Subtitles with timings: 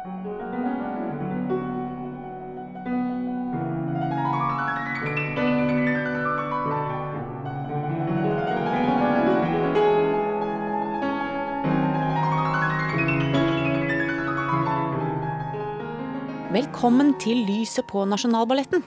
[0.00, 0.14] Velkommen
[17.20, 18.80] til Lyset på Nasjonalballetten.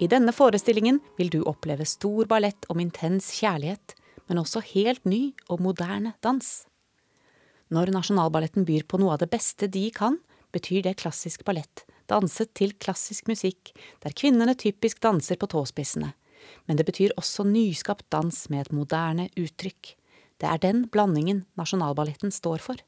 [0.00, 3.92] I denne forestillingen vil du oppleve stor ballett om intens kjærlighet,
[4.32, 6.64] men også helt ny og moderne dans.
[7.68, 10.16] Når Nasjonalballetten byr på noe av det beste de kan,
[10.54, 16.12] betyr det klassisk ballett, danset til klassisk musikk, der kvinnene typisk danser på tåspissene.
[16.66, 19.94] Men det betyr også nyskapt dans med et moderne uttrykk.
[20.40, 22.80] Det er den blandingen Nasjonalballetten står for.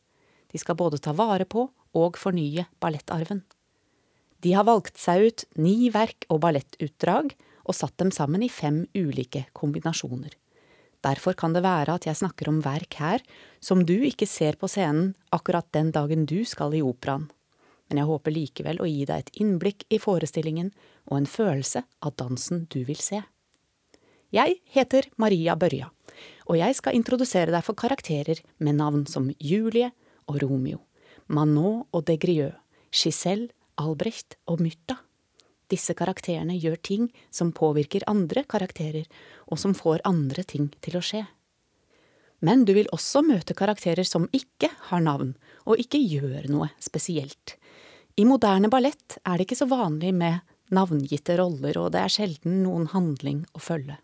[0.52, 3.42] De skal både ta vare på og fornye ballettarven.
[4.42, 8.82] De har valgt seg ut ni verk og ballettutdrag og satt dem sammen i fem
[8.96, 10.32] ulike kombinasjoner.
[11.02, 13.22] Derfor kan det være at jeg snakker om verk her
[13.62, 17.28] som du ikke ser på scenen akkurat den dagen du skal i operaen,
[17.88, 20.70] men jeg håper likevel å gi deg et innblikk i forestillingen
[21.10, 23.22] og en følelse av dansen du vil se.
[24.32, 25.90] Jeg heter Maria Børja,
[26.48, 29.90] og jeg skal introdusere deg for karakterer med navn som Julie
[30.30, 30.80] og Romeo,
[31.28, 32.56] Manot og Degrieux,
[32.92, 34.98] Giselle Albrecht og Myrta.
[35.72, 39.06] Disse karakterene gjør ting som påvirker andre karakterer,
[39.48, 41.22] og som får andre ting til å skje.
[42.42, 47.56] Men du vil også møte karakterer som ikke har navn, og ikke gjør noe spesielt.
[48.16, 50.40] I moderne ballett er det ikke så vanlig med
[50.72, 53.98] navngitte roller, og det er sjelden noen handling å følge.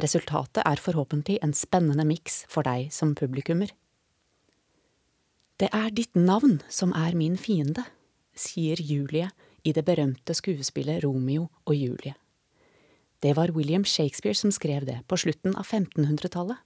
[0.00, 3.72] Resultatet er forhåpentlig en spennende miks for deg som publikummer.
[5.60, 7.84] Det er ditt navn som er min fiende
[8.40, 9.28] sier Julie
[9.62, 12.14] i det berømte skuespillet Romeo og Julie.
[13.20, 16.56] Det var William Shakespeare som skrev det på slutten av 1500-tallet.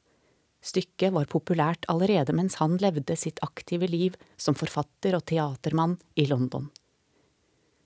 [0.65, 6.25] Stykket var populært allerede mens han levde sitt aktive liv som forfatter og teatermann i
[6.31, 6.71] London.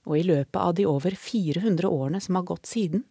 [0.07, 3.03] Og i løpet av de over 400 årene som har gått siden,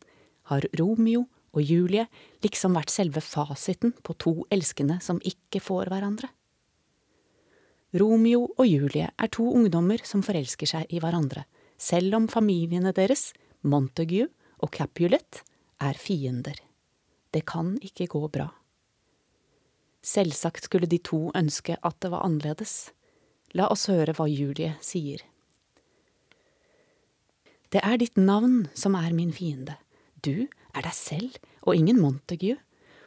[0.48, 2.06] har Romeo og Julie
[2.44, 6.30] liksom vært selve fasiten på to elskende som ikke får hverandre.
[7.98, 11.44] Romeo og Julie er to ungdommer som forelsker seg i hverandre,
[11.78, 14.28] selv om familiene deres, Montague
[14.60, 15.42] og Capulet,
[15.80, 16.56] er fiender.
[17.32, 18.48] Det kan ikke gå bra.
[20.08, 22.94] Selvsagt skulle de to ønske at det var annerledes.
[23.56, 25.20] La oss høre hva Julie sier.
[27.68, 29.76] Det er ditt navn som er min fiende.
[30.24, 31.36] Du er deg selv
[31.66, 32.56] og ingen Montague,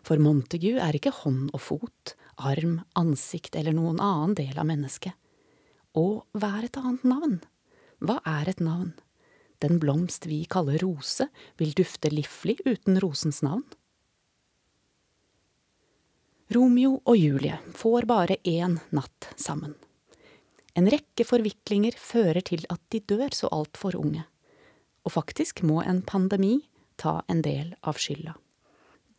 [0.06, 5.18] for Montague er ikke hånd og fot, arm, ansikt eller noen annen del av mennesket.
[5.98, 7.40] Og hva er et annet navn?
[8.02, 8.94] Hva er et navn?
[9.62, 13.66] Den blomst vi kaller rose, vil dufte liflig uten rosens navn.
[16.52, 19.72] Romeo og Julie får bare én natt sammen.
[20.76, 24.26] En rekke forviklinger fører til at de dør så altfor unge.
[25.08, 26.58] Og faktisk må en pandemi
[27.00, 28.36] ta en del av skylda.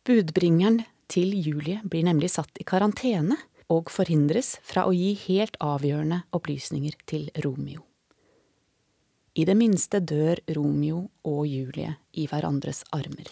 [0.05, 3.39] Budbringeren til Julie blir nemlig satt i karantene
[3.73, 7.81] og forhindres fra å gi helt avgjørende opplysninger til Romeo.
[9.33, 13.25] I det minste dør Romeo og Julie i hverandres armer.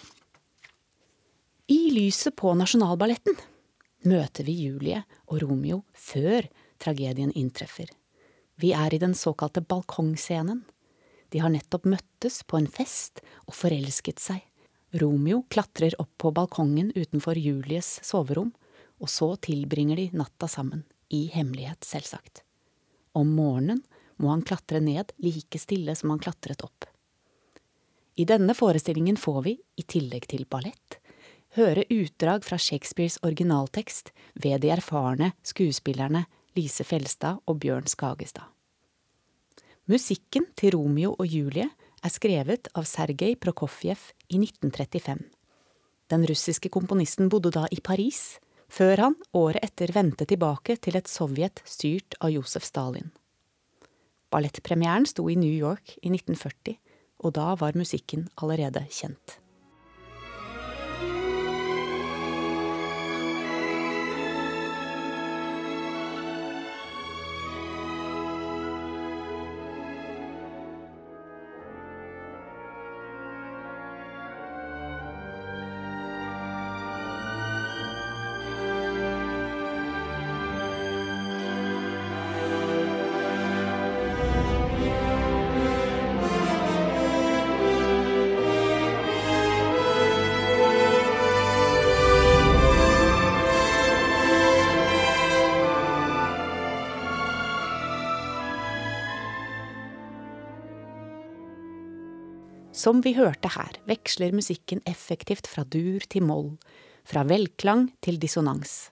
[1.69, 3.37] I lyset på Nasjonalballetten
[4.07, 6.47] møter vi Julie og Romeo før
[6.81, 7.89] tragedien inntreffer.
[8.61, 10.63] Vi er i den såkalte balkongscenen.
[11.31, 14.41] De har nettopp møttes på en fest og forelsket seg
[14.91, 18.51] Romeo klatrer opp på balkongen utenfor Julies soverom,
[18.99, 22.43] og så tilbringer de natta sammen, i hemmelighet, selvsagt.
[23.15, 23.79] Om morgenen
[24.19, 26.85] må han klatre ned like stille som han klatret opp.
[28.19, 30.99] I denne forestillingen får vi, i tillegg til ballett,
[31.57, 34.11] høre utdrag fra Shakespeares originaltekst
[34.43, 36.25] ved de erfarne skuespillerne
[36.55, 38.47] Lise Felstad og Bjørn Skagestad.
[39.91, 41.67] Musikken til Romeo og Julie
[42.01, 45.25] er skrevet av Sergej Prokofjev i 1935.
[46.11, 48.39] Den russiske komponisten bodde da i Paris,
[48.71, 53.11] før han året etter vendte tilbake til et Sovjet styrt av Josef Stalin.
[54.31, 56.77] Ballettpremieren sto i New York i 1940,
[57.27, 59.40] og da var musikken allerede kjent.
[102.81, 106.55] Som vi hørte her, veksler musikken effektivt fra dur til moll,
[107.05, 108.89] fra velklang til dissonans.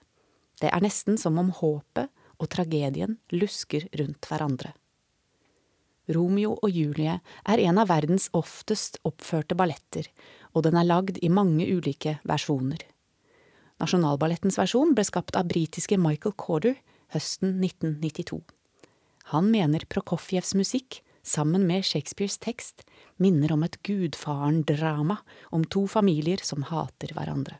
[0.62, 4.70] Det er nesten som om håpet og tragedien lusker rundt hverandre.
[6.14, 10.06] Romeo og Julie er en av verdens oftest oppførte balletter,
[10.54, 12.84] og den er lagd i mange ulike versjoner.
[13.82, 16.78] Nasjonalballettens versjon ble skapt av britiske Michael Corder
[17.14, 18.38] høsten 1992.
[19.34, 22.84] Han mener Prokofjevs musikk, sammen med Shakespeares tekst,
[23.20, 25.18] minner om et gudfaren-drama
[25.54, 27.58] om to familier som hater hverandre.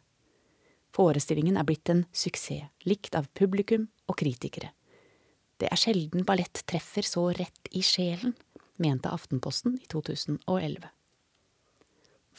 [0.97, 4.73] Forestillingen er blitt en suksess, likt av publikum og kritikere.
[5.61, 8.33] Det er sjelden ballett treffer så rett i sjelen,
[8.81, 10.89] mente Aftenposten i 2011.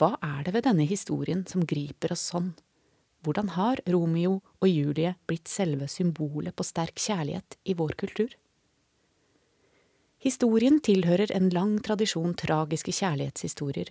[0.01, 2.51] Hva er det ved denne historien som griper oss sånn?
[3.21, 8.33] Hvordan har Romeo og Julie blitt selve symbolet på sterk kjærlighet i vår kultur?
[10.21, 13.87] Historien tilhører en lang tradisjon tragiske kjærlighetshistorier,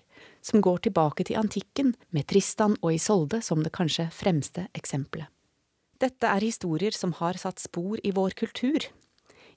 [0.46, 5.26] som går tilbake til antikken, med Tristan og Isolde som det kanskje fremste eksempelet.
[5.98, 8.86] Dette er historier som har satt spor i vår kultur.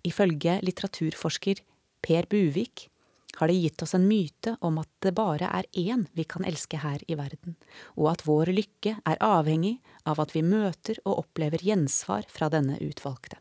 [0.04, 1.62] Ifølge litteraturforsker
[2.04, 2.90] Per Buvik
[3.38, 6.82] har det gitt oss en myte om at det bare er én vi kan elske
[6.82, 7.56] her i verden,
[7.96, 9.78] og at vår lykke er avhengig
[10.10, 13.38] av at vi møter og opplever gjensvar fra denne utvalgte.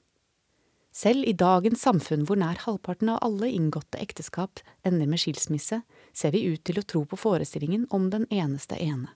[0.93, 5.81] Selv i dagens samfunn hvor nær halvparten av alle inngåtte ekteskap ender med skilsmisse,
[6.13, 9.09] ser vi ut til å tro på forestillingen om den eneste ene.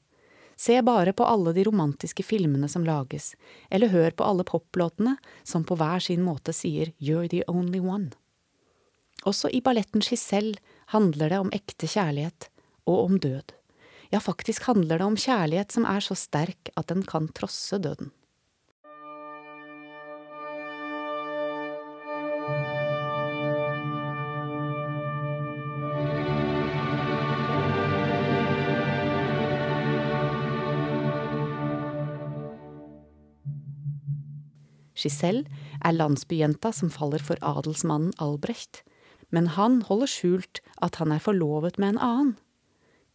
[0.57, 3.35] Se bare på alle de romantiske filmene som lages,
[3.69, 8.15] eller hør på alle poplåtene som på hver sin måte sier You're the only one.
[9.29, 10.57] Også i balletten Giselle
[10.97, 12.49] handler det om ekte kjærlighet,
[12.89, 13.53] og om død.
[14.15, 18.15] Ja, faktisk handler det om kjærlighet som er så sterk at den kan trosse døden.
[34.97, 35.45] Giselle
[35.85, 38.83] er landsbyjenta som faller for adelsmannen Albrecht,
[39.35, 42.35] men han holder skjult at han er forlovet med en annen.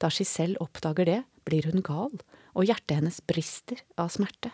[0.01, 2.13] Da Giselle oppdager det, blir hun gal,
[2.53, 4.51] og hjertet hennes brister av smerte.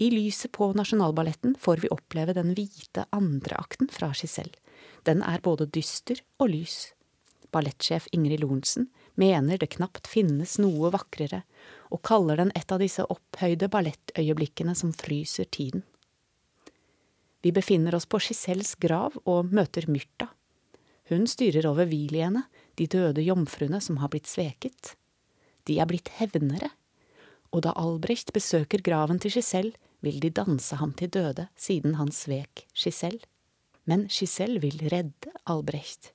[0.00, 4.56] I lyset på Nasjonalballetten får vi oppleve den hvite andreakten fra Giselle.
[5.04, 6.94] Den er både dyster og lys.
[7.52, 8.88] Ballettsjef Ingrid Lorentzen
[9.20, 11.42] mener det knapt finnes noe vakrere,
[11.90, 15.84] og kaller den et av disse opphøyde ballettøyeblikkene som fryser tiden.
[17.42, 20.28] Vi befinner oss på Giselles grav og møter Myrta.
[21.10, 22.44] Hun styrer over Viliene,
[22.78, 24.94] de døde jomfruene som har blitt sveket.
[25.66, 26.70] De er blitt hevnere,
[27.50, 32.12] og da Albrecht besøker graven til Giselle, vil de danse ham til døde siden han
[32.14, 33.20] svek Giselle.
[33.84, 36.12] Men Giselle vil redde Albrecht.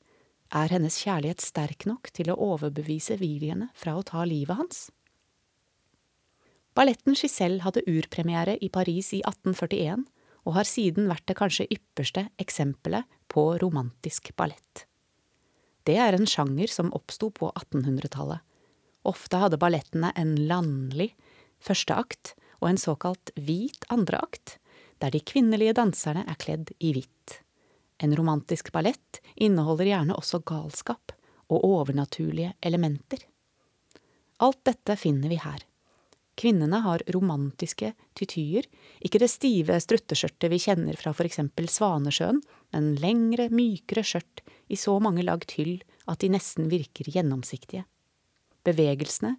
[0.56, 4.88] Er hennes kjærlighet sterk nok til å overbevise Viliene fra å ta livet hans?
[6.76, 10.04] Balletten Giselle hadde urpremiere i Paris i 1841,
[10.46, 14.84] og har siden vært det kanskje ypperste eksempelet på romantisk ballett.
[15.86, 18.42] Det er en sjanger som oppsto på 1800-tallet.
[19.06, 21.12] Ofte hadde ballettene en landlig
[21.64, 24.58] første akt og en såkalt hvit andre akt,
[25.00, 27.40] der de kvinnelige danserne er kledd i hvitt.
[28.04, 31.14] En romantisk ballett inneholder gjerne også galskap
[31.48, 33.22] og overnaturlige elementer.
[34.44, 35.62] Alt dette finner vi her.
[36.36, 38.68] Kvinnene har romantiske tytyer,
[39.00, 42.42] ikke det stive strutteskjørtet vi kjenner fra for eksempel Svanesjøen,
[42.76, 45.78] men lengre, mykere skjørt i så mange lag tyll
[46.12, 47.86] at de nesten virker gjennomsiktige.
[48.68, 49.36] Bevegelsene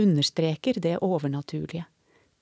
[0.00, 1.86] understreker det overnaturlige.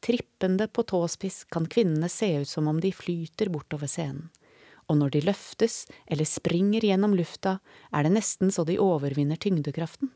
[0.00, 4.30] Trippende på tåspiss kan kvinnene se ut som om de flyter bortover scenen,
[4.88, 7.58] og når de løftes eller springer gjennom lufta,
[7.92, 10.12] er det nesten så de overvinner tyngdekraften.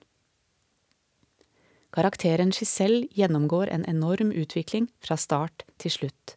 [1.92, 6.36] Karakteren Giselle gjennomgår en enorm utvikling fra start til slutt.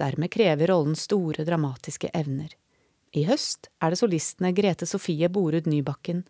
[0.00, 2.48] Dermed krever rollen store dramatiske evner.
[3.12, 6.24] I høst er det solistene Grete Sofie Borud Nybakken,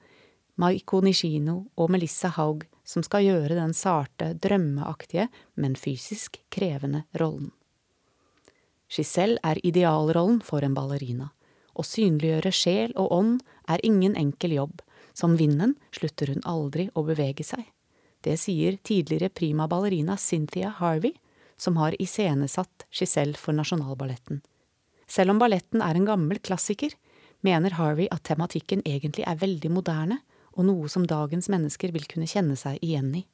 [0.61, 7.51] Maiko Nishino og Melissa Haug som skal gjøre den sarte, drømmeaktige, men fysisk krevende rollen.
[8.93, 11.31] Giselle er idealrollen for en ballerina.
[11.75, 14.83] Å synliggjøre sjel og ånd er ingen enkel jobb.
[15.15, 17.65] Som vinden slutter hun aldri å bevege seg.
[18.25, 21.13] Det sier tidligere prima ballerina Cynthia Harvey,
[21.61, 24.41] som har iscenesatt Giselle for Nasjonalballetten.
[25.07, 26.95] Selv om balletten er en gammel klassiker,
[27.45, 30.23] mener Harvey at tematikken egentlig er veldig moderne,
[30.57, 33.25] og noe som dagens mennesker vil kunne kjenne seg igjen i.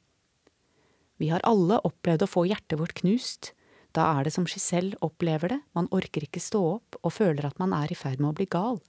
[1.21, 3.51] Vi har alle opplevd å få hjertet vårt knust.
[3.93, 7.59] Da er det som Giselle opplever det, man orker ikke stå opp og føler at
[7.61, 8.79] man er i ferd med å bli gal,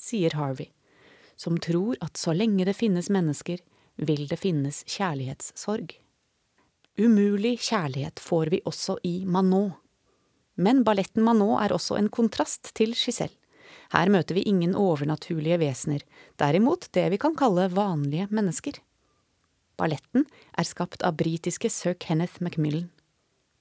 [0.00, 0.70] sier Harvey,
[1.36, 3.60] som tror at så lenge det finnes mennesker,
[3.96, 5.94] vil det finnes kjærlighetssorg.
[7.00, 9.78] Umulig kjærlighet får vi også i Manot.
[10.60, 13.36] Men balletten Manot er også en kontrast til Giselle.
[13.92, 16.00] Her møter vi ingen overnaturlige vesener,
[16.40, 18.78] derimot det vi kan kalle vanlige mennesker.
[19.80, 22.90] Balletten er skapt av britiske sir Kenneth Macmillan.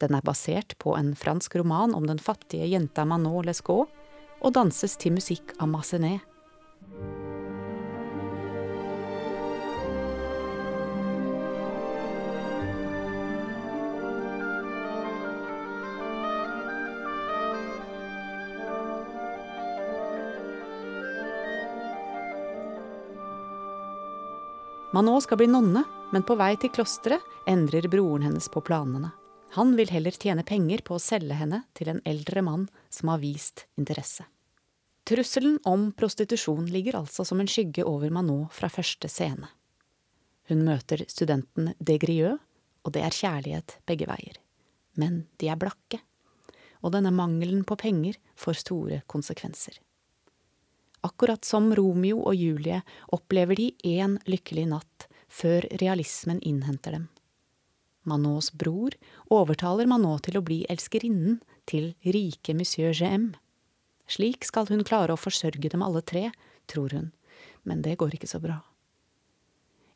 [0.01, 3.91] Den er basert på en fransk roman om den fattige jenta Manot Lescaut,
[4.41, 6.25] og danses til musikk av Massenet.
[24.93, 29.13] Manot skal bli nonne, men på vei til klosteret endrer broren hennes på planene.
[29.55, 33.21] Han vil heller tjene penger på å selge henne til en eldre mann som har
[33.23, 34.25] vist interesse.
[35.07, 39.47] Trusselen om prostitusjon ligger altså som en skygge over Manot fra første scene.
[40.51, 42.39] Hun møter studenten Desgrieux,
[42.83, 44.41] og det er kjærlighet begge veier.
[44.99, 46.01] Men de er blakke,
[46.83, 49.79] og denne mangelen på penger får store konsekvenser.
[51.01, 57.07] Akkurat som Romeo og Julie opplever de én lykkelig natt før realismen innhenter dem.
[58.05, 58.93] Manots bror
[59.33, 61.39] overtaler Manot til å bli elskerinnen
[61.69, 63.31] til rike monsieur GM.
[64.09, 66.29] Slik skal hun klare å forsørge dem alle tre,
[66.69, 67.11] tror hun,
[67.63, 68.59] men det går ikke så bra.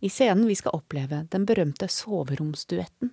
[0.05, 3.11] I scenen vi skal oppleve, den berømte soveromsduetten,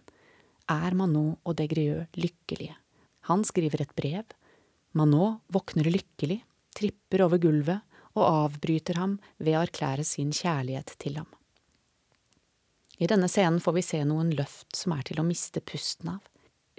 [0.71, 2.77] er Manot og Degrieux lykkelige.
[3.29, 4.25] Han skriver et brev.
[4.97, 6.43] Manot våkner lykkelig
[6.77, 11.29] tripper over gulvet og avbryter ham ved å erklære sin kjærlighet til ham.
[13.03, 16.21] I denne scenen får vi se noen løft som er til å miste pusten av,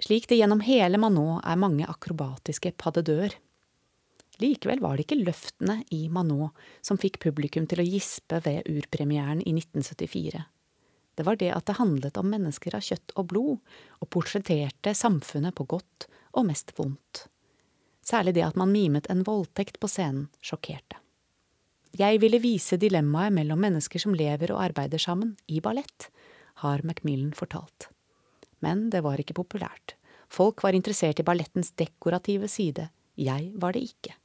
[0.00, 3.36] slik det gjennom hele Manon er mange akrobatiske pas.
[4.42, 6.50] Likevel var det ikke løftene i Manon
[6.82, 10.42] som fikk publikum til å gispe ved urpremieren i 1974.
[11.14, 13.60] Det var det at det handlet om mennesker av kjøtt og blod,
[14.02, 17.28] og portretterte samfunnet på godt og mest vondt.
[18.04, 21.00] Særlig det at man mimet en voldtekt på scenen, sjokkerte.
[21.94, 26.08] Jeg ville vise dilemmaet mellom mennesker som lever og arbeider sammen, i ballett,
[26.64, 27.88] har Macmillan fortalt.
[28.60, 29.94] Men det var ikke populært.
[30.28, 34.16] Folk var interessert i ballettens dekorative side, jeg var det ikke.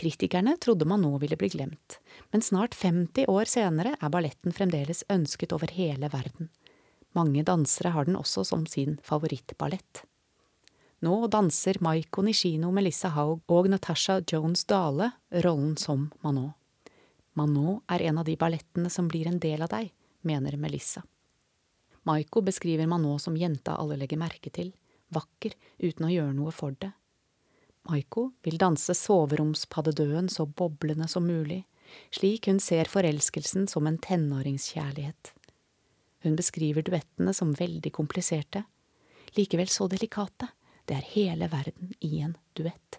[0.00, 1.98] Kritikerne trodde man nå ville bli glemt,
[2.32, 6.48] men snart 50 år senere er balletten fremdeles ønsket over hele verden.
[7.18, 10.04] Mange dansere har den også som sin favorittballett.
[11.00, 15.06] Nå danser Maiko Nishino, Melissa Haug og Natasha Jones Dale
[15.46, 16.50] rollen som Manon.
[17.32, 19.88] Manon er en av de ballettene som blir en del av deg,
[20.28, 21.00] mener Melissa.
[22.04, 24.74] Maiko beskriver Manon som jenta alle legger merke til,
[25.08, 26.92] vakker uten å gjøre noe for det.
[27.88, 31.62] Maiko vil danse soveromspaddedøen så boblende som mulig,
[32.12, 35.32] slik hun ser forelskelsen som en tenåringskjærlighet.
[36.28, 38.66] Hun beskriver duettene som veldig kompliserte,
[39.32, 40.52] likevel så delikate
[40.90, 42.98] det er hele verden i en duett.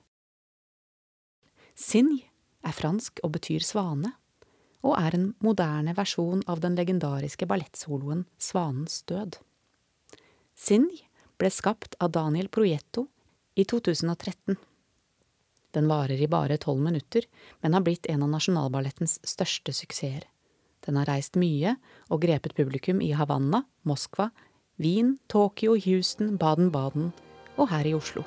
[1.76, 2.22] Sinj
[2.64, 4.14] er fransk og betyr svane,
[4.82, 9.36] og er en moderne versjon av den legendariske ballettsoloen Svanens død.
[10.56, 11.02] Sinj
[11.42, 13.10] ble skapt av Daniel Proietto
[13.60, 14.56] i 2013.
[15.76, 17.28] Den varer i bare tolv minutter,
[17.60, 20.24] men har blitt en av Nasjonalballettens største suksesser.
[20.88, 21.76] Den har reist mye
[22.08, 24.30] og grepet publikum i Havanna, Moskva,
[24.82, 27.12] Wien, Tokyo, Houston, Baden-Baden
[27.58, 28.24] og her i Oslo.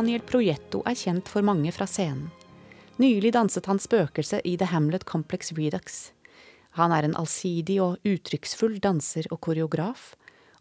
[0.00, 2.30] Daniel Proietto er kjent for mange fra scenen.
[3.02, 5.98] Nylig danset han spøkelse i The Hamlet Complex Redux.
[6.78, 10.14] Han er en allsidig og uttrykksfull danser og koreograf,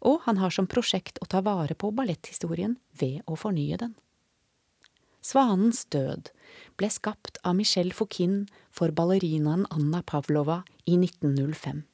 [0.04, 3.94] og han har som prosjekt å ta vare på balletthistorien ved å fornye den.
[5.24, 6.34] Svanens død
[6.76, 8.42] ble skapt av Michel Fouquin
[8.76, 11.86] for ballerinaen Anna Pavlova i 1905.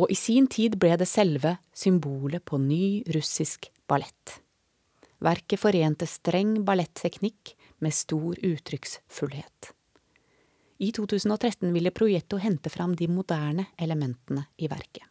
[0.00, 4.41] Og i sin tid ble det selve symbolet på ny russisk ballett.
[5.22, 9.72] Verket forente streng balletteknikk med stor uttrykksfullhet.
[10.82, 15.06] I 2013 ville Proietto hente fram de moderne elementene i verket.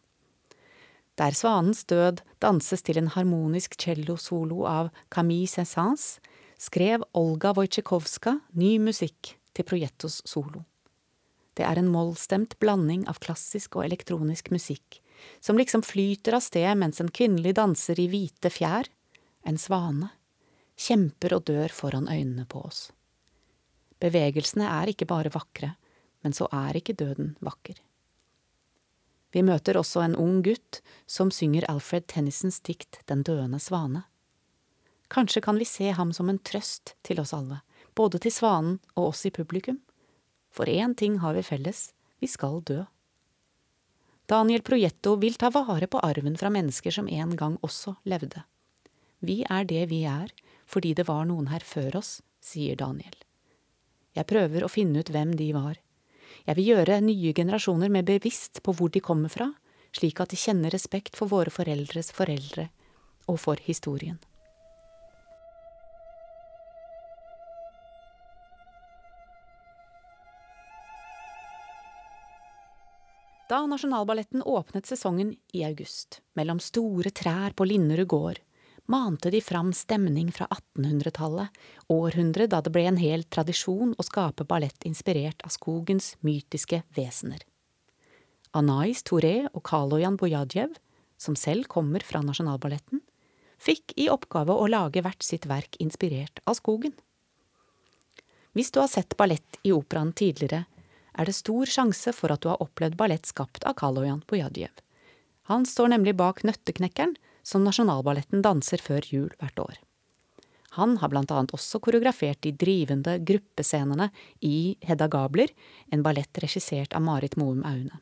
[1.16, 6.18] Der Svanens død danses til en harmonisk cellosolo av Camille Saint-Saëns,
[6.60, 10.62] skrev Olga Wojciechowska ny musikk til Proiettos solo.
[11.56, 15.00] Det er en mollstemt blanding av klassisk og elektronisk musikk,
[15.40, 18.88] som liksom flyter av sted mens en kvinnelig danser i hvite fjær,
[19.44, 20.10] en svane,
[20.78, 22.90] kjemper og dør foran øynene på oss.
[24.02, 25.74] Bevegelsene er ikke bare vakre,
[26.22, 27.76] men så er ikke døden vakker.
[29.32, 34.04] Vi møter også en ung gutt som synger Alfred Tennysons dikt Den døende svane.
[35.12, 37.60] Kanskje kan vi se ham som en trøst til oss alle,
[37.94, 39.80] både til svanen og oss i publikum.
[40.52, 42.82] For én ting har vi felles, vi skal dø.
[44.28, 48.44] Daniel Projetto vil ta vare på arven fra mennesker som en gang også levde.
[49.22, 50.32] Vi er det vi er
[50.66, 53.14] fordi det var noen her før oss, sier Daniel.
[54.16, 55.78] Jeg prøver å finne ut hvem de var.
[56.48, 59.52] Jeg vil gjøre nye generasjoner mer bevisst på hvor de kommer fra,
[59.94, 62.68] slik at de kjenner respekt for våre foreldres foreldre
[63.30, 64.18] og for historien.
[73.52, 78.40] Da Nasjonalballetten åpnet sesongen i august, mellom store trær på Linderud gård,
[78.92, 81.48] mante de fram stemning fra 1800-tallet,
[81.92, 87.40] århundret da det ble en hel tradisjon å skape ballett inspirert av skogens mytiske vesener.
[88.52, 90.74] Anais Touré og Kaloyan Bojadjev,
[91.16, 93.00] som selv kommer fra Nasjonalballetten,
[93.62, 96.92] fikk i oppgave å lage hvert sitt verk inspirert av skogen.
[98.52, 100.66] Hvis du har sett ballett i operaen tidligere,
[101.12, 104.72] er det stor sjanse for at du har opplevd ballett skapt av Kaloyan Bojadjev.
[105.48, 109.80] Han står nemlig bak Nøtteknekkeren, som Nasjonalballetten danser før jul hvert år.
[110.78, 114.08] Han har blant annet også koreografert de drivende gruppescenene
[114.40, 115.50] i Hedda Gabler,
[115.92, 118.00] en ballett regissert av Marit Moum Aune.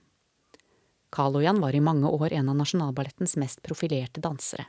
[1.10, 4.68] Kaloyan var i mange år en av Nasjonalballettens mest profilerte dansere.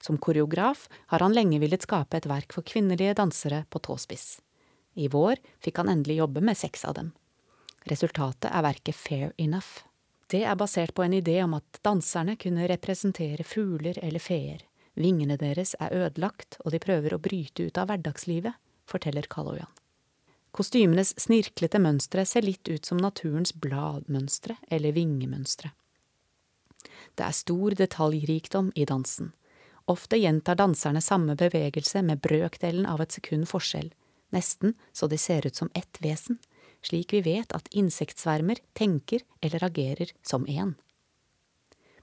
[0.00, 4.40] Som koreograf har han lenge villet skape et verk for kvinnelige dansere på tåspiss.
[4.94, 7.12] I vår fikk han endelig jobbe med seks av dem.
[7.90, 9.84] Resultatet er verket Fair Enough.
[10.26, 14.64] Det er basert på en idé om at danserne kunne representere fugler eller feer.
[14.94, 18.54] Vingene deres er ødelagt, og de prøver å bryte ut av hverdagslivet,
[18.88, 19.70] forteller Kaloyan.
[20.54, 25.72] Kostymenes snirklete mønstre ser litt ut som naturens bladmønstre eller vingemønstre.
[27.18, 29.32] Det er stor detaljrikdom i dansen.
[29.90, 33.90] Ofte gjentar danserne samme bevegelse med brøkdelen av et sekund forskjell,
[34.32, 36.38] nesten så de ser ut som ett vesen
[36.84, 40.74] slik vi vet at insektsvermer tenker eller agerer som én.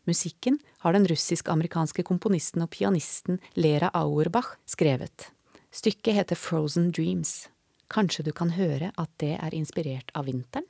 [0.10, 5.30] Musikken har den russisk-amerikanske komponisten og pianisten Lera Auerbach skrevet.
[5.72, 7.52] Stykket heter Frozen Dreams.
[7.92, 10.66] Kanskje du kan høre at det er inspirert av vinteren?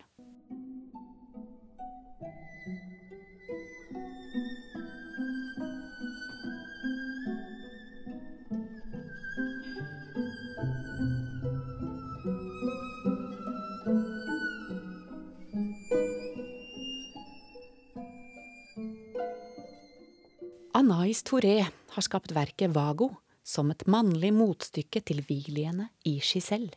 [21.32, 23.06] Touré har skapt verket Vago
[23.48, 26.74] som et mannlig motstykke til Viliene i Giselle.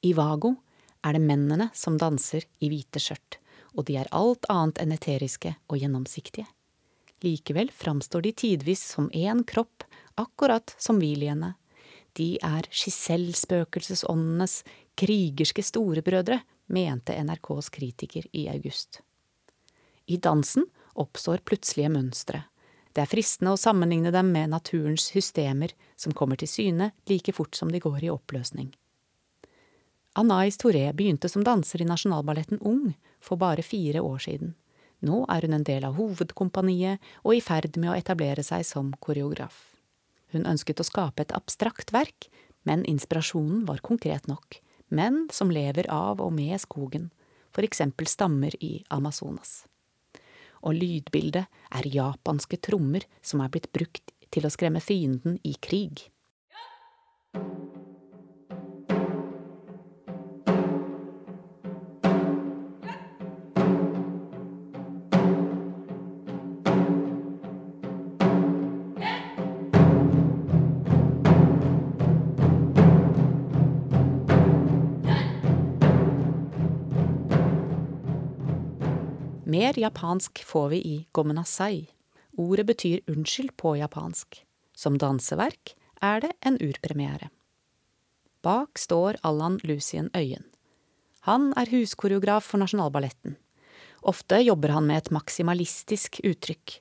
[0.00, 0.54] I Vago
[1.04, 3.36] er det mennene som danser i hvite skjørt,
[3.76, 6.46] og de er alt annet enn eteriske og gjennomsiktige.
[7.20, 9.84] Likevel framstår de tidvis som én kropp,
[10.16, 11.50] akkurat som Viliene.
[12.16, 14.62] De er Giselle-spøkelsesåndenes
[14.96, 16.40] krigerske storebrødre,
[16.72, 19.02] mente NRKs kritiker i august.
[20.08, 20.64] I dansen
[20.96, 22.46] oppstår plutselige mønstre
[22.92, 27.56] det er fristende å sammenligne dem med naturens systemer som kommer til syne like fort
[27.56, 28.72] som de går i oppløsning.
[30.20, 34.52] Anais Touré begynte som danser i Nasjonalballetten Ung for bare fire år siden.
[35.02, 38.92] Nå er hun en del av hovedkompaniet og i ferd med å etablere seg som
[39.00, 39.56] koreograf.
[40.36, 42.28] Hun ønsket å skape et abstrakt verk,
[42.68, 44.60] men inspirasjonen var konkret nok.
[44.92, 47.08] Menn som lever av og med skogen,
[47.50, 49.62] for eksempel stammer i Amazonas
[50.62, 51.44] og lydbildet
[51.74, 56.06] er japanske trommer som er blitt brukt til å skremme fienden i krig.
[79.52, 81.90] Mer japansk får vi i gomenasai.
[82.36, 84.38] Ordet betyr unnskyld på japansk.
[84.72, 87.28] Som danseverk er det en urpremiere.
[88.40, 90.46] Bak står Allan Lucien Øyen.
[91.28, 93.36] Han er huskoreograf for Nasjonalballetten.
[94.00, 96.78] Ofte jobber han med et maksimalistisk uttrykk.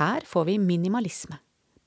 [0.00, 1.42] Her får vi minimalisme.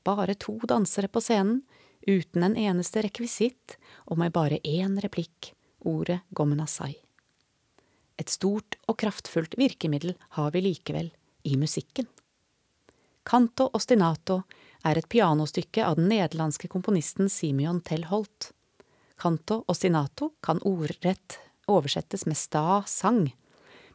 [0.05, 1.63] Bare to dansere på scenen,
[2.05, 6.93] uten en eneste rekvisitt, og med bare én replikk, ordet gomenasai.
[8.17, 11.11] Et stort og kraftfullt virkemiddel har vi likevel
[11.43, 12.07] i musikken.
[13.27, 14.41] Canto ostinato
[14.87, 18.51] er et pianostykke av den nederlandske komponisten Simeon Tell Holt.
[19.19, 23.25] Canto ostinato kan ordrett oversettes med sta sang,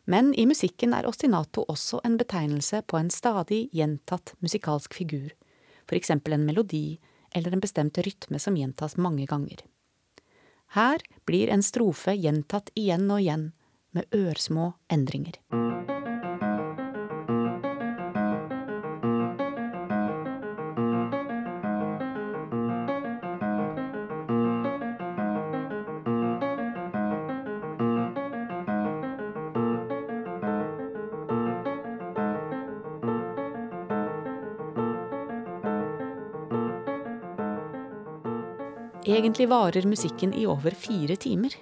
[0.04, 5.30] men i musikken er ostinato også en betegnelse på en stadig gjentatt musikalsk figur,
[5.86, 6.98] for eksempel en melodi
[7.32, 9.62] eller en bestemt rytme som gjentas mange ganger.
[10.76, 13.50] Her blir en strofe gjentatt igjen og igjen,
[13.92, 15.38] med ørsmå endringer.
[39.02, 41.54] Egentlig varer musikken i over fire timer.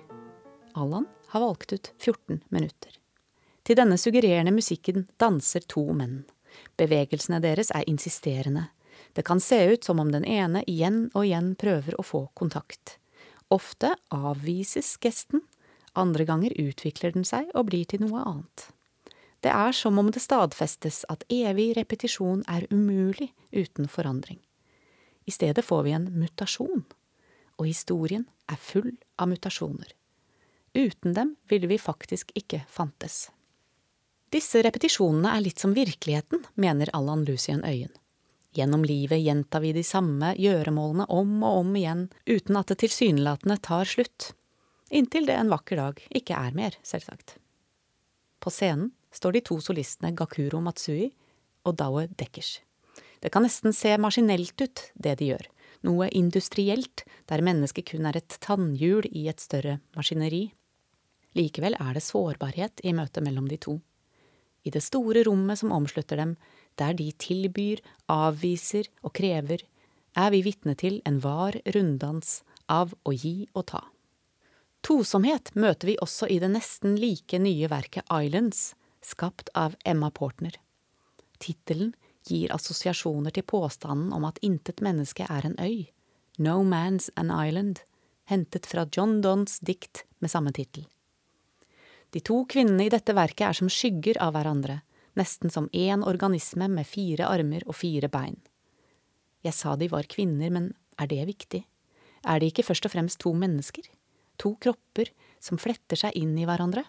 [0.77, 2.97] Allan har valgt ut 14 minutter.
[3.62, 6.25] Til denne suggererende musikken danser to menn.
[6.81, 8.69] Bevegelsene deres er insisterende.
[9.12, 12.99] Det kan se ut som om den ene igjen og igjen prøver å få kontakt.
[13.51, 15.43] Ofte avvises gesten,
[15.99, 18.69] andre ganger utvikler den seg og blir til noe annet.
[19.40, 24.38] Det er som om det stadfestes at evig repetisjon er umulig uten forandring.
[25.27, 26.85] I stedet får vi en mutasjon
[27.61, 29.93] og historien er full av mutasjoner.
[30.74, 33.28] Uten dem ville vi faktisk ikke fantes.
[34.30, 37.90] Disse repetisjonene er litt som virkeligheten, mener Allan Lucien Øyen.
[38.54, 43.59] Gjennom livet gjentar vi de samme gjøremålene om og om igjen, uten at det tilsynelatende
[43.62, 44.33] tar slutt.
[44.90, 47.37] Inntil det en vakker dag ikke er mer, selvsagt.
[48.42, 51.11] På scenen står de to solistene Gakuro Matsui
[51.66, 52.59] og Daue Dekkers.
[53.20, 55.46] Det kan nesten se maskinelt ut, det de gjør,
[55.87, 60.48] noe industrielt, der mennesket kun er et tannhjul i et større maskineri.
[61.38, 63.79] Likevel er det sårbarhet i møtet mellom de to.
[64.66, 66.35] I det store rommet som omslutter dem,
[66.79, 69.62] der de tilbyr, avviser og krever,
[70.19, 73.85] er vi vitne til en var runddans av å gi og ta.
[74.83, 80.57] Tosomhet møter vi også i det nesten like nye verket Islands, skapt av Emma Portner.
[81.40, 81.93] Tittelen
[82.27, 85.88] gir assosiasjoner til påstanden om at intet menneske er en øy,
[86.40, 87.83] No Man's an Island,
[88.25, 90.87] hentet fra John Donnes dikt med samme tittel.
[92.11, 94.81] De to kvinnene i dette verket er som skygger av hverandre,
[95.18, 98.38] nesten som én organisme med fire armer og fire bein.
[99.46, 101.62] Jeg sa de var kvinner, men er det viktig?
[102.27, 103.87] Er de ikke først og fremst to mennesker?
[104.42, 106.85] To kropper som fletter seg inn i hverandre?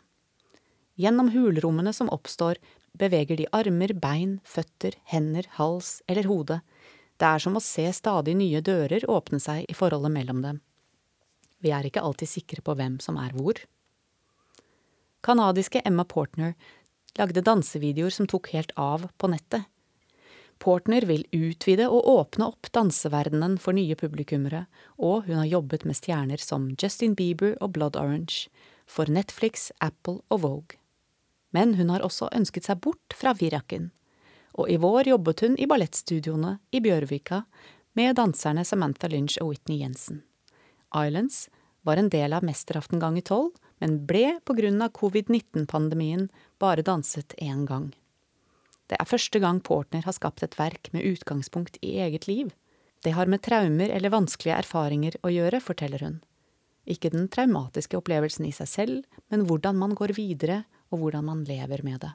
[0.99, 2.59] Gjennom hulrommene som oppstår
[2.97, 6.59] beveger de armer, bein, føtter, hender, hals eller hode.
[7.15, 10.59] Det er som å se stadig nye dører åpne seg i forholdet mellom dem.
[11.61, 13.61] Vi er ikke alltid sikre på hvem som er hvor.
[15.21, 16.55] Kanadiske Emma Portner
[17.19, 19.67] lagde dansevideoer som tok helt av på nettet.
[20.61, 24.67] Portner vil utvide og åpne opp danseverdenen for nye publikummere,
[25.01, 28.45] og hun har jobbet med stjerner som Justin Bieber og Blood Orange,
[28.85, 30.81] for Netflix, Apple og Vogue
[31.51, 33.91] men hun har også ønsket seg bort fra virakken,
[34.55, 37.43] og i vår jobbet hun i ballettstudioene i Bjørvika
[37.99, 40.23] med danserne Samantha Lynch og Whitney Jensen.
[40.95, 41.45] Islands
[41.87, 46.29] var en del av Mesteraften ganger tolv, men ble av covid-19-pandemien
[46.61, 47.91] bare danset én gang.
[48.87, 52.51] Det er første gang Portner har skapt et verk med utgangspunkt i eget liv.
[53.01, 56.19] Det har med traumer eller vanskelige erfaringer å gjøre, forteller hun.
[56.85, 61.43] Ikke den traumatiske opplevelsen i seg selv, men hvordan man går videre og hvordan man
[61.47, 62.11] lever med det.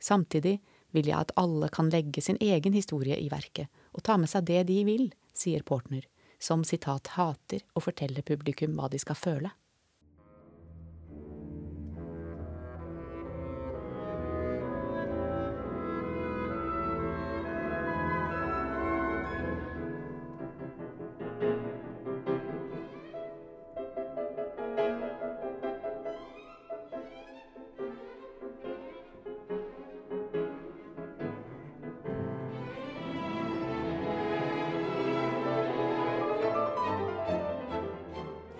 [0.00, 0.60] Samtidig
[0.94, 4.46] vil jeg at alle kan legge sin egen historie i verket, og ta med seg
[4.48, 6.06] det de vil, sier Portner,
[6.38, 9.52] som sitat hater å fortelle publikum hva de skal føle.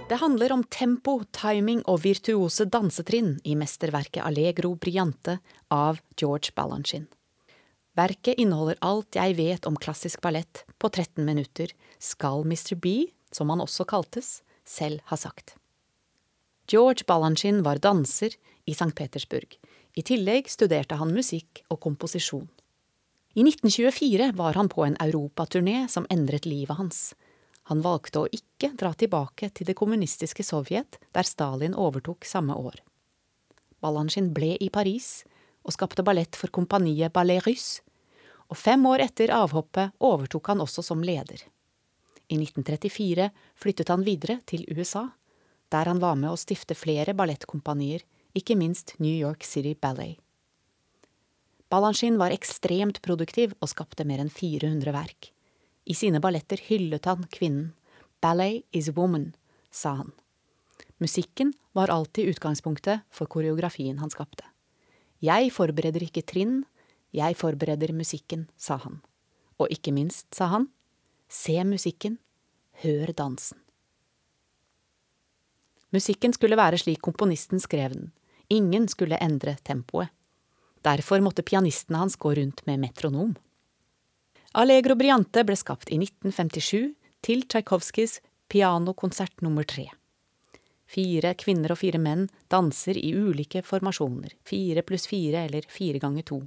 [0.09, 5.40] Det handler om tempo, timing og virtuose dansetrinn i mesterverket Allegro Briante
[5.75, 7.09] av George Balanchine.
[7.99, 12.77] Verket inneholder alt jeg vet om klassisk ballett på 13 minutter, skal Mr.
[12.79, 15.57] B, som han også kaltes, selv ha sagt.
[16.71, 18.95] George Balanchine var danser i St.
[18.95, 19.59] Petersburg.
[19.99, 22.47] I tillegg studerte han musikk og komposisjon.
[23.35, 27.16] I 1924 var han på en europaturné som endret livet hans.
[27.70, 32.79] Han valgte å ikke dra tilbake til det kommunistiske Sovjet, der Stalin overtok samme år.
[33.83, 35.24] Balanchine ble i Paris
[35.66, 37.83] og skapte ballett for kompaniet Ballet Russe,
[38.46, 41.42] og fem år etter avhoppet overtok han også som leder.
[42.31, 45.09] I 1934 flyttet han videre til USA,
[45.74, 48.05] der han var med å stifte flere ballettkompanier,
[48.37, 50.20] ikke minst New York City Ballet.
[51.66, 55.33] Balanchine var ekstremt produktiv og skapte mer enn 400 verk.
[55.87, 57.72] I sine balletter hyllet han kvinnen.
[58.20, 59.35] Ballet is woman,
[59.70, 60.12] sa han.
[60.99, 64.44] Musikken var alltid utgangspunktet for koreografien han skapte.
[65.22, 66.64] Jeg forbereder ikke trinn,
[67.14, 68.99] jeg forbereder musikken, sa han.
[69.61, 70.68] Og ikke minst, sa han,
[71.29, 72.18] se musikken,
[72.83, 73.61] hør dansen.
[75.94, 78.11] Musikken skulle være slik komponisten skrev den,
[78.53, 80.11] ingen skulle endre tempoet.
[80.85, 83.37] Derfor måtte pianistene hans gå rundt med metronom.
[84.57, 86.95] Allegro Briante ble skapt i 1957
[87.27, 89.85] til Tsjajkovskijs pianokonsert nummer tre.
[90.88, 96.25] Fire kvinner og fire menn danser i ulike formasjoner, fire pluss fire eller fire ganger
[96.33, 96.40] to.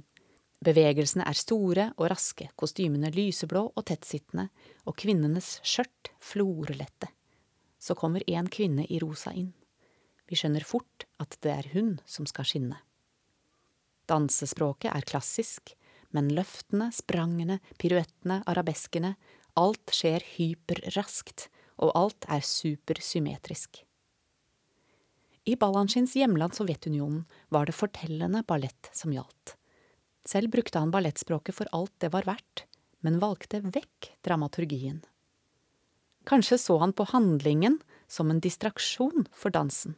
[0.58, 4.48] Bevegelsene er store og raske, kostymene lyseblå og tettsittende,
[4.90, 7.12] og kvinnenes skjørt florlette.
[7.78, 9.52] Så kommer en kvinne i rosa inn.
[10.26, 12.82] Vi skjønner fort at det er hun som skal skinne.
[14.10, 15.76] Dansespråket er klassisk,
[16.16, 19.14] men løftene, sprangene, piruettene, arabeskene,
[19.58, 21.48] alt skjer hyperraskt,
[21.80, 23.84] og alt er supersymmetrisk.
[25.48, 29.56] I Balanchins hjemland Sovjetunionen var det fortellende ballett som gjaldt.
[30.28, 32.66] Selv brukte han ballettspråket for alt det var verdt,
[33.00, 35.00] men valgte vekk dramaturgien.
[36.28, 39.96] Kanskje så han på handlingen som en distraksjon for dansen.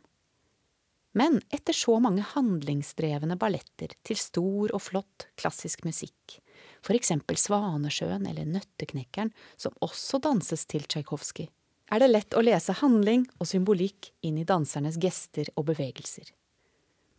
[1.13, 6.39] Men etter så mange handlingsdrevne balletter til stor og flott klassisk musikk,
[6.81, 11.51] for eksempel Svanesjøen eller Nøtteknekkeren, som også danses til Tsjajkovskij,
[11.93, 16.31] er det lett å lese handling og symbolikk inn i dansernes gester og bevegelser.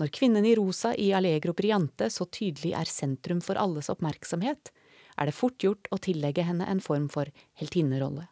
[0.02, 4.72] Når kvinnen i rosa i Allegro Briante så tydelig er sentrum for alles oppmerksomhet,
[5.14, 7.30] er det fort gjort å tillegge henne en form for
[7.62, 8.26] heltinnerolle.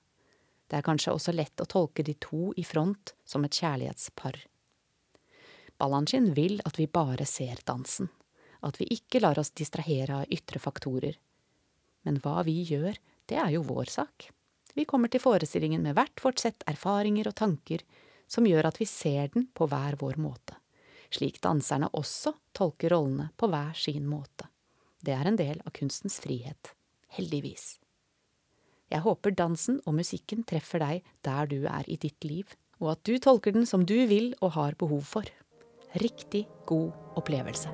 [0.65, 4.39] Det er kanskje også lett å tolke de to i front som et kjærlighetspar.
[5.81, 8.11] Balanchine vil at vi bare ser dansen,
[8.61, 11.17] at vi ikke lar oss distrahere av ytre faktorer.
[12.05, 14.27] Men hva vi gjør, det er jo vår sak.
[14.77, 17.81] Vi kommer til forestillingen med hvert vårt sett erfaringer og tanker
[18.29, 20.55] som gjør at vi ser den på hver vår måte,
[21.09, 24.47] slik danserne også tolker rollene på hver sin måte.
[25.01, 26.75] Det er en del av kunstens frihet.
[27.11, 27.79] Heldigvis.
[28.91, 33.03] Jeg håper dansen og musikken treffer deg der du er i ditt liv, og at
[33.07, 35.27] du tolker den som du vil og har behov for
[35.93, 37.69] riktig god opplevelse.